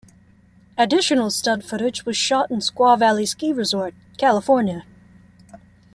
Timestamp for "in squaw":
2.49-2.97